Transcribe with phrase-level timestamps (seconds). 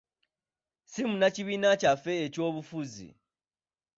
[0.91, 3.09] Si munnakibiina kyaffe eky'obufuzi.